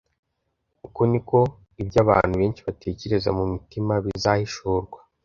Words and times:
Uko 0.87 1.01
niko: 1.09 1.39
"Ibyo 1.81 1.97
abantu 2.05 2.33
benshi 2.41 2.61
batekereza 2.67 3.29
mu 3.37 3.43
mitima 3.53 3.93
bizahishurwa." 4.03 4.99